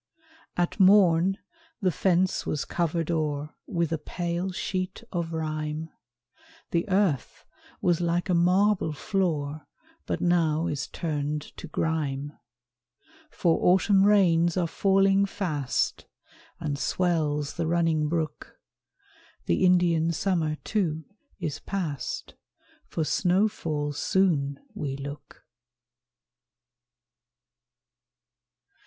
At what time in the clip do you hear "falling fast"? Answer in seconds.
14.65-16.07